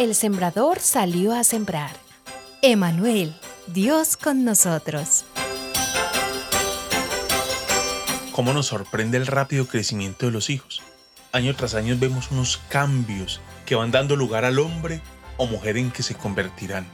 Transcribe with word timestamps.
el 0.00 0.14
sembrador 0.14 0.80
salió 0.80 1.34
a 1.34 1.44
sembrar. 1.44 1.90
Emanuel, 2.62 3.34
Dios 3.66 4.16
con 4.16 4.46
nosotros. 4.46 5.26
¿Cómo 8.32 8.54
nos 8.54 8.68
sorprende 8.68 9.18
el 9.18 9.26
rápido 9.26 9.66
crecimiento 9.66 10.24
de 10.24 10.32
los 10.32 10.48
hijos? 10.48 10.80
Año 11.32 11.54
tras 11.54 11.74
año 11.74 11.98
vemos 12.00 12.30
unos 12.30 12.62
cambios 12.70 13.42
que 13.66 13.74
van 13.74 13.90
dando 13.90 14.16
lugar 14.16 14.46
al 14.46 14.58
hombre 14.58 15.02
o 15.36 15.46
mujer 15.46 15.76
en 15.76 15.90
que 15.90 16.02
se 16.02 16.14
convertirán. 16.14 16.86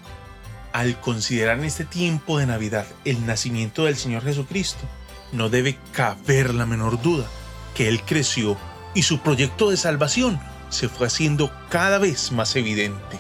Al 0.73 1.01
considerar 1.01 1.61
en 1.61 1.65
este 1.67 1.85
tiempo 1.85 2.41
de 2.41 2.47
Navidad 2.47 2.87
el 3.05 3.25
nacimiento 3.25 3.85
del 3.85 3.95
Señor 3.95 4.25
Jesucristo, 4.25 4.83
no 5.31 5.49
debe 5.49 5.79
caber 5.93 6.53
la 6.53 6.67
menor 6.67 7.01
duda 7.01 7.27
que 7.73 7.87
Él 7.87 8.03
creció 8.03 8.57
y 8.95 9.05
su 9.05 9.21
proyecto 9.21 9.71
de 9.71 9.77
salvación 9.77 10.41
se 10.69 10.89
fue 10.89 11.07
haciendo 11.07 11.51
cada 11.69 11.99
vez 11.99 12.33
más 12.33 12.57
evidente. 12.57 13.19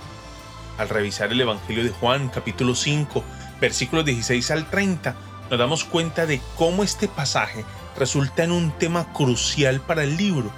Al 0.78 0.88
revisar 0.88 1.32
el 1.32 1.41
Evangelio 1.41 1.84
de 1.84 1.91
Juan 1.91 2.28
capítulo 2.28 2.74
5 2.74 3.24
versículos 3.60 4.05
16 4.05 4.50
al 4.50 4.69
30, 4.69 5.14
nos 5.50 5.59
damos 5.59 5.84
cuenta 5.84 6.27
de 6.27 6.41
cómo 6.56 6.82
este 6.82 7.09
pasaje 7.09 7.64
resulta 7.96 8.45
en 8.45 8.52
un 8.52 8.70
tema 8.72 9.12
crucial 9.12 9.80
para 9.80 10.05
el 10.05 10.16
libro. 10.16 10.50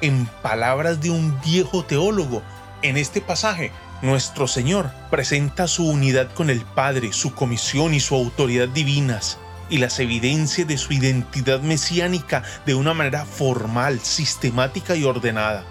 En 0.00 0.26
palabras 0.42 1.00
de 1.00 1.10
un 1.10 1.38
viejo 1.40 1.84
teólogo, 1.84 2.42
en 2.82 2.96
este 2.96 3.20
pasaje, 3.20 3.72
nuestro 4.02 4.46
Señor 4.46 4.90
presenta 5.10 5.66
su 5.66 5.86
unidad 5.86 6.32
con 6.32 6.50
el 6.50 6.62
Padre, 6.62 7.12
su 7.12 7.34
comisión 7.34 7.94
y 7.94 8.00
su 8.00 8.14
autoridad 8.14 8.68
divinas, 8.68 9.38
y 9.68 9.78
las 9.78 9.98
evidencias 9.98 10.68
de 10.68 10.78
su 10.78 10.92
identidad 10.92 11.60
mesiánica 11.60 12.42
de 12.66 12.74
una 12.74 12.94
manera 12.94 13.24
formal, 13.24 14.00
sistemática 14.00 14.94
y 14.94 15.04
ordenada. 15.04 15.64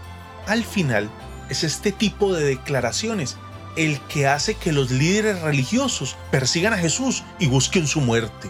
Al 0.48 0.64
final, 0.64 1.10
es 1.50 1.64
este 1.64 1.92
tipo 1.92 2.34
de 2.34 2.44
declaraciones 2.44 3.38
el 3.76 4.00
que 4.02 4.28
hace 4.28 4.56
que 4.56 4.72
los 4.72 4.92
líderes 4.92 5.42
religiosos 5.42 6.16
persigan 6.32 6.74
a 6.74 6.78
Jesús 6.78 7.24
y 7.40 7.48
busquen 7.48 7.88
su 7.88 8.02
muerte. 8.02 8.50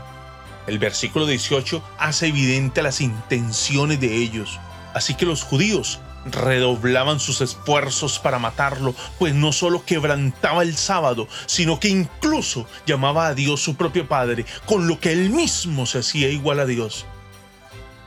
El 0.67 0.79
versículo 0.79 1.25
18 1.25 1.83
hace 1.97 2.27
evidente 2.27 2.81
las 2.81 3.01
intenciones 3.01 3.99
de 3.99 4.15
ellos. 4.15 4.59
Así 4.93 5.15
que 5.15 5.25
los 5.25 5.43
judíos 5.43 5.99
redoblaban 6.25 7.19
sus 7.19 7.41
esfuerzos 7.41 8.17
para 8.19 8.39
matarlo, 8.39 8.95
pues 9.19 9.35
no 9.35 9.51
solo 9.51 9.85
quebrantaba 9.85 10.63
el 10.63 10.75
sábado, 10.75 11.27
sino 11.45 11.79
que 11.79 11.89
incluso 11.89 12.67
llamaba 12.85 13.27
a 13.27 13.35
Dios 13.35 13.61
su 13.61 13.75
propio 13.75 14.07
Padre, 14.07 14.45
con 14.65 14.87
lo 14.87 14.99
que 14.99 15.11
él 15.11 15.29
mismo 15.29 15.85
se 15.85 15.99
hacía 15.99 16.29
igual 16.29 16.59
a 16.59 16.65
Dios. 16.65 17.05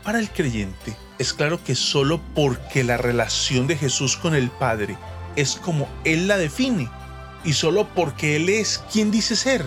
Para 0.04 0.20
el 0.20 0.30
creyente, 0.30 0.96
es 1.18 1.32
claro 1.32 1.62
que 1.62 1.74
solo 1.74 2.20
porque 2.34 2.84
la 2.84 2.96
relación 2.96 3.66
de 3.66 3.76
Jesús 3.76 4.16
con 4.16 4.34
el 4.34 4.50
Padre 4.50 4.96
es 5.36 5.56
como 5.56 5.88
Él 6.04 6.28
la 6.28 6.36
define, 6.36 6.88
y 7.44 7.52
solo 7.52 7.88
porque 7.94 8.36
Él 8.36 8.48
es 8.48 8.82
quien 8.92 9.10
dice 9.10 9.36
ser, 9.36 9.64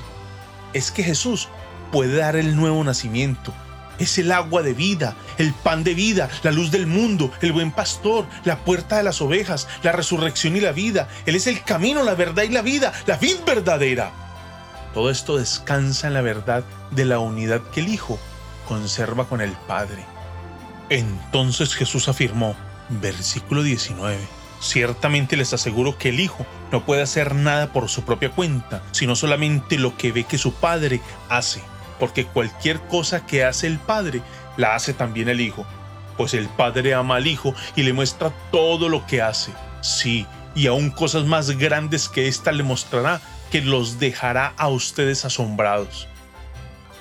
es 0.73 0.91
que 0.91 1.03
Jesús 1.03 1.49
puede 1.91 2.17
dar 2.17 2.35
el 2.35 2.55
nuevo 2.55 2.83
nacimiento. 2.83 3.53
Es 3.99 4.17
el 4.17 4.31
agua 4.31 4.63
de 4.63 4.73
vida, 4.73 5.15
el 5.37 5.53
pan 5.53 5.83
de 5.83 5.93
vida, 5.93 6.29
la 6.41 6.51
luz 6.51 6.71
del 6.71 6.87
mundo, 6.87 7.31
el 7.41 7.51
buen 7.51 7.71
pastor, 7.71 8.25
la 8.45 8.57
puerta 8.63 8.97
de 8.97 9.03
las 9.03 9.21
ovejas, 9.21 9.67
la 9.83 9.91
resurrección 9.91 10.55
y 10.55 10.59
la 10.59 10.71
vida. 10.71 11.07
Él 11.27 11.35
es 11.35 11.45
el 11.45 11.63
camino, 11.63 12.01
la 12.01 12.15
verdad 12.15 12.43
y 12.43 12.49
la 12.49 12.63
vida, 12.63 12.93
la 13.05 13.17
vid 13.17 13.35
verdadera. 13.45 14.11
Todo 14.93 15.11
esto 15.11 15.37
descansa 15.37 16.07
en 16.07 16.15
la 16.15 16.21
verdad 16.21 16.63
de 16.89 17.05
la 17.05 17.19
unidad 17.19 17.61
que 17.71 17.81
el 17.81 17.89
Hijo 17.89 18.19
conserva 18.67 19.25
con 19.25 19.39
el 19.39 19.51
Padre. 19.67 20.03
Entonces 20.91 21.73
Jesús 21.73 22.07
afirmó, 22.07 22.55
versículo 22.89 23.63
19, 23.63 24.19
Ciertamente 24.59 25.35
les 25.37 25.53
aseguro 25.53 25.97
que 25.97 26.09
el 26.09 26.19
Hijo 26.19 26.45
no 26.71 26.85
puede 26.85 27.01
hacer 27.01 27.33
nada 27.33 27.73
por 27.73 27.89
su 27.89 28.03
propia 28.03 28.29
cuenta, 28.29 28.83
sino 28.91 29.15
solamente 29.15 29.79
lo 29.79 29.97
que 29.97 30.11
ve 30.11 30.23
que 30.25 30.37
su 30.37 30.53
Padre 30.53 31.01
hace 31.29 31.63
porque 32.01 32.25
cualquier 32.25 32.79
cosa 32.87 33.27
que 33.27 33.45
hace 33.45 33.67
el 33.67 33.77
Padre, 33.77 34.23
la 34.57 34.73
hace 34.73 34.91
también 34.91 35.29
el 35.29 35.39
Hijo, 35.39 35.67
pues 36.17 36.33
el 36.33 36.49
Padre 36.49 36.95
ama 36.95 37.17
al 37.17 37.27
Hijo 37.27 37.53
y 37.75 37.83
le 37.83 37.93
muestra 37.93 38.31
todo 38.51 38.89
lo 38.89 39.05
que 39.05 39.21
hace. 39.21 39.53
Sí, 39.81 40.25
y 40.55 40.65
aún 40.65 40.89
cosas 40.89 41.25
más 41.25 41.51
grandes 41.51 42.09
que 42.09 42.27
ésta 42.27 42.51
le 42.53 42.63
mostrará, 42.63 43.21
que 43.51 43.61
los 43.61 43.99
dejará 43.99 44.55
a 44.57 44.67
ustedes 44.69 45.25
asombrados. 45.25 46.07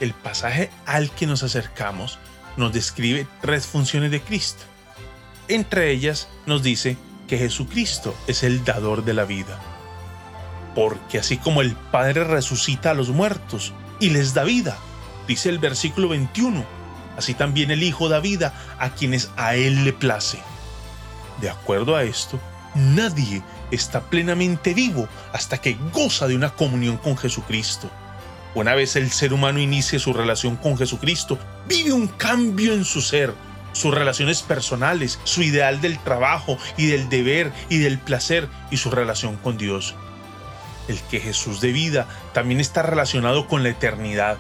El 0.01 0.13
pasaje 0.13 0.69
al 0.85 1.11
que 1.13 1.27
nos 1.27 1.43
acercamos 1.45 2.19
nos 2.57 2.73
describe 2.73 3.27
tres 3.41 3.67
funciones 3.67 4.11
de 4.11 4.21
Cristo. 4.21 4.65
Entre 5.49 5.91
ellas 5.91 6.29
nos 6.47 6.63
dice 6.63 6.97
que 7.27 7.39
Jesucristo 7.39 8.15
es 8.27 8.43
el 8.43 8.65
dador 8.65 9.05
de 9.05 9.15
la 9.15 9.25
vida. 9.25 9.59
Porque 10.75 11.19
así 11.19 11.37
como 11.37 11.61
el 11.61 11.75
Padre 11.75 12.25
resucita 12.25 12.91
a 12.91 12.95
los 12.95 13.09
muertos 13.11 13.73
y 13.99 14.11
les 14.11 14.35
da 14.35 14.45
vida, 14.45 14.79
dice 15.27 15.49
el 15.49 15.59
versículo 15.59 16.09
21, 16.09 16.65
así 17.17 17.35
también 17.35 17.71
el 17.71 17.83
Hijo 17.83 18.09
da 18.09 18.21
vida 18.21 18.55
a 18.79 18.91
quienes 18.91 19.31
a 19.37 19.55
Él 19.55 19.85
le 19.85 19.93
place. 19.93 20.39
De 21.41 21.51
acuerdo 21.51 21.97
a 21.97 22.03
esto, 22.03 22.39
nadie 22.75 23.43
está 23.71 24.01
plenamente 24.03 24.75
vivo 24.75 25.09
hasta 25.33 25.59
que 25.59 25.77
goza 25.93 26.27
de 26.29 26.37
una 26.37 26.51
comunión 26.51 26.97
con 26.97 27.17
Jesucristo. 27.17 27.91
Una 28.55 28.75
vez 28.75 28.97
el 28.97 29.11
ser 29.11 29.33
humano 29.33 29.61
inicie 29.61 29.99
su 29.99 30.13
relación 30.13 30.57
con 30.57 30.77
Jesucristo, 30.77 31.39
vive 31.69 31.93
un 31.93 32.09
cambio 32.09 32.73
en 32.73 32.85
su 32.85 33.01
ser, 33.01 33.33
sus 33.73 33.95
relaciones 33.95 34.43
personales, 34.43 35.21
su 35.23 35.43
ideal 35.43 35.81
del 35.81 35.99
trabajo 36.01 36.59
y 36.77 36.87
del 36.87 37.09
deber 37.09 37.53
y 37.69 37.79
del 37.79 37.99
placer 37.99 38.49
y 38.71 38.77
su 38.77 38.91
relación 38.91 39.37
con 39.37 39.57
Dios. 39.57 39.95
El 40.89 40.99
que 41.03 41.21
Jesús 41.21 41.61
de 41.61 41.71
vida 41.71 42.09
también 42.33 42.61
está 42.61 42.83
relacionado 42.83 43.47
con 43.47 43.63
la 43.63 43.69
eternidad, 43.69 44.39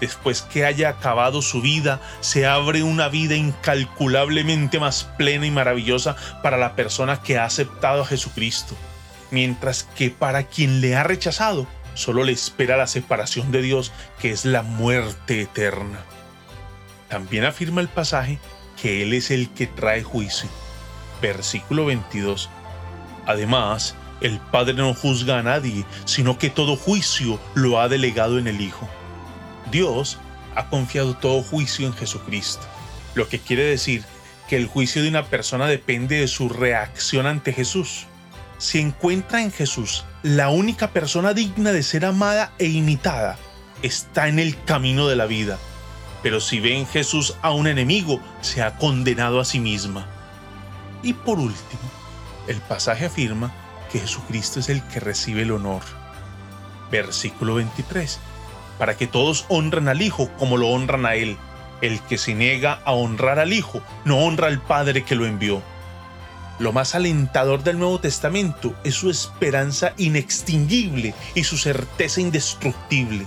después 0.00 0.42
que 0.42 0.64
haya 0.64 0.88
acabado 0.88 1.42
su 1.42 1.60
vida, 1.60 2.00
se 2.20 2.46
abre 2.46 2.82
una 2.82 3.08
vida 3.08 3.34
incalculablemente 3.34 4.80
más 4.80 5.04
plena 5.04 5.46
y 5.46 5.50
maravillosa 5.50 6.16
para 6.42 6.56
la 6.56 6.74
persona 6.74 7.20
que 7.22 7.38
ha 7.38 7.44
aceptado 7.44 8.02
a 8.02 8.06
Jesucristo, 8.06 8.74
mientras 9.30 9.84
que 9.84 10.10
para 10.10 10.44
quien 10.44 10.80
le 10.80 10.96
ha 10.96 11.02
rechazado, 11.02 11.66
solo 11.94 12.24
le 12.24 12.32
espera 12.32 12.76
la 12.76 12.86
separación 12.86 13.52
de 13.52 13.62
Dios, 13.62 13.92
que 14.20 14.30
es 14.30 14.44
la 14.44 14.62
muerte 14.62 15.40
eterna. 15.40 16.00
También 17.08 17.44
afirma 17.44 17.80
el 17.80 17.88
pasaje 17.88 18.38
que 18.80 19.02
Él 19.02 19.14
es 19.14 19.30
el 19.30 19.50
que 19.50 19.66
trae 19.66 20.02
juicio. 20.02 20.48
Versículo 21.22 21.86
22. 21.86 22.50
Además, 23.26 23.94
el 24.20 24.38
Padre 24.38 24.74
no 24.74 24.94
juzga 24.94 25.38
a 25.38 25.42
nadie, 25.42 25.84
sino 26.04 26.38
que 26.38 26.50
todo 26.50 26.76
juicio 26.76 27.40
lo 27.54 27.80
ha 27.80 27.88
delegado 27.88 28.38
en 28.38 28.46
el 28.46 28.60
Hijo. 28.60 28.88
Dios 29.70 30.18
ha 30.54 30.68
confiado 30.68 31.14
todo 31.16 31.42
juicio 31.42 31.86
en 31.86 31.94
Jesucristo, 31.94 32.62
lo 33.14 33.28
que 33.28 33.38
quiere 33.40 33.64
decir 33.64 34.04
que 34.48 34.56
el 34.56 34.66
juicio 34.66 35.02
de 35.02 35.08
una 35.08 35.24
persona 35.24 35.66
depende 35.66 36.20
de 36.20 36.28
su 36.28 36.48
reacción 36.48 37.26
ante 37.26 37.52
Jesús. 37.52 38.06
Si 38.64 38.80
encuentra 38.80 39.42
en 39.42 39.52
Jesús 39.52 40.06
la 40.22 40.48
única 40.48 40.88
persona 40.88 41.34
digna 41.34 41.70
de 41.70 41.82
ser 41.82 42.06
amada 42.06 42.54
e 42.58 42.64
imitada, 42.64 43.36
está 43.82 44.26
en 44.28 44.38
el 44.38 44.58
camino 44.64 45.06
de 45.06 45.16
la 45.16 45.26
vida. 45.26 45.58
Pero 46.22 46.40
si 46.40 46.60
ve 46.60 46.74
en 46.74 46.86
Jesús 46.86 47.36
a 47.42 47.50
un 47.50 47.66
enemigo, 47.66 48.22
se 48.40 48.62
ha 48.62 48.78
condenado 48.78 49.38
a 49.38 49.44
sí 49.44 49.60
misma. 49.60 50.06
Y 51.02 51.12
por 51.12 51.40
último, 51.40 51.82
el 52.48 52.56
pasaje 52.62 53.04
afirma 53.04 53.52
que 53.92 54.00
Jesucristo 54.00 54.60
es 54.60 54.70
el 54.70 54.82
que 54.84 54.98
recibe 54.98 55.42
el 55.42 55.50
honor. 55.50 55.82
Versículo 56.90 57.56
23 57.56 58.18
para 58.78 58.96
que 58.96 59.06
todos 59.06 59.44
honren 59.48 59.88
al 59.88 60.00
Hijo 60.00 60.30
como 60.38 60.56
lo 60.56 60.68
honran 60.68 61.04
a 61.04 61.16
Él. 61.16 61.36
El 61.82 62.00
que 62.00 62.16
se 62.16 62.34
niega 62.34 62.80
a 62.86 62.92
honrar 62.92 63.38
al 63.38 63.52
Hijo 63.52 63.82
no 64.06 64.20
honra 64.20 64.46
al 64.46 64.62
Padre 64.62 65.04
que 65.04 65.16
lo 65.16 65.26
envió. 65.26 65.62
Lo 66.58 66.72
más 66.72 66.94
alentador 66.94 67.64
del 67.64 67.78
Nuevo 67.78 67.98
Testamento 67.98 68.74
es 68.84 68.94
su 68.94 69.10
esperanza 69.10 69.92
inextinguible 69.96 71.14
y 71.34 71.44
su 71.44 71.58
certeza 71.58 72.20
indestructible. 72.20 73.26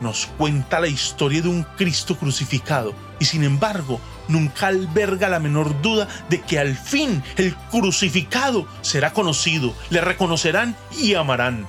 Nos 0.00 0.26
cuenta 0.38 0.80
la 0.80 0.88
historia 0.88 1.42
de 1.42 1.48
un 1.48 1.64
Cristo 1.76 2.16
crucificado 2.16 2.94
y 3.18 3.24
sin 3.24 3.42
embargo 3.44 4.00
nunca 4.28 4.68
alberga 4.68 5.28
la 5.28 5.40
menor 5.40 5.80
duda 5.82 6.08
de 6.28 6.40
que 6.42 6.58
al 6.58 6.76
fin 6.76 7.22
el 7.36 7.54
crucificado 7.70 8.66
será 8.82 9.12
conocido, 9.12 9.74
le 9.90 10.00
reconocerán 10.00 10.76
y 10.96 11.14
amarán 11.14 11.66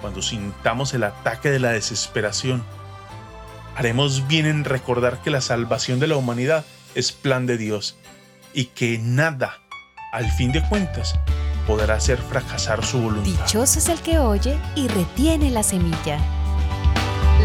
cuando 0.00 0.22
sintamos 0.22 0.94
el 0.94 1.04
ataque 1.04 1.50
de 1.50 1.58
la 1.60 1.72
desesperación. 1.72 2.64
Haremos 3.76 4.26
bien 4.26 4.46
en 4.46 4.64
recordar 4.64 5.22
que 5.22 5.30
la 5.30 5.40
salvación 5.40 6.00
de 6.00 6.06
la 6.06 6.16
humanidad 6.16 6.64
es 6.94 7.12
plan 7.12 7.46
de 7.46 7.56
Dios 7.56 7.96
y 8.52 8.66
que 8.66 8.98
nada, 8.98 9.60
al 10.12 10.30
fin 10.30 10.52
de 10.52 10.62
cuentas, 10.68 11.18
podrá 11.66 11.94
hacer 11.94 12.18
fracasar 12.18 12.84
su 12.84 13.00
voluntad. 13.00 13.24
Dichoso 13.24 13.78
es 13.78 13.88
el 13.88 14.00
que 14.00 14.18
oye 14.18 14.58
y 14.74 14.88
retiene 14.88 15.50
la 15.50 15.62
semilla. 15.62 16.18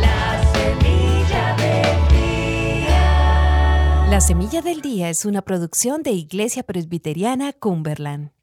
La 0.01 0.43
semilla 0.53 1.55
del 1.55 2.07
día. 2.09 4.07
La 4.09 4.21
semilla 4.21 4.61
del 4.61 4.81
día 4.81 5.09
es 5.09 5.25
una 5.25 5.41
producción 5.41 6.03
de 6.03 6.11
Iglesia 6.11 6.63
Presbiteriana 6.63 7.53
Cumberland. 7.53 8.34